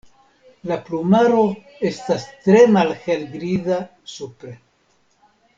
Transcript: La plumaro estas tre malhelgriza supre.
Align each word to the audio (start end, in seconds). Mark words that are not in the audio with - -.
La 0.71 0.77
plumaro 0.87 1.43
estas 1.91 2.25
tre 2.47 2.63
malhelgriza 2.79 3.81
supre. 4.15 4.59